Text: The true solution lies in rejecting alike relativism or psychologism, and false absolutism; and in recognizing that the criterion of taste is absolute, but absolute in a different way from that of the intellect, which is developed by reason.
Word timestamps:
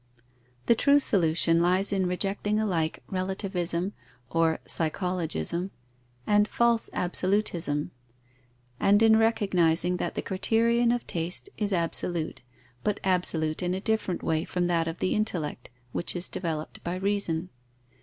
The 0.65 0.73
true 0.73 0.97
solution 0.97 1.61
lies 1.61 1.93
in 1.93 2.07
rejecting 2.07 2.59
alike 2.59 3.03
relativism 3.07 3.93
or 4.31 4.57
psychologism, 4.65 5.69
and 6.25 6.47
false 6.47 6.89
absolutism; 6.91 7.91
and 8.79 9.03
in 9.03 9.15
recognizing 9.15 9.97
that 9.97 10.15
the 10.15 10.23
criterion 10.23 10.91
of 10.91 11.05
taste 11.05 11.51
is 11.55 11.71
absolute, 11.71 12.41
but 12.83 12.99
absolute 13.03 13.61
in 13.61 13.75
a 13.75 13.79
different 13.79 14.23
way 14.23 14.43
from 14.43 14.65
that 14.65 14.87
of 14.87 14.97
the 14.97 15.13
intellect, 15.13 15.69
which 15.91 16.15
is 16.15 16.29
developed 16.29 16.83
by 16.83 16.95
reason. 16.95 17.49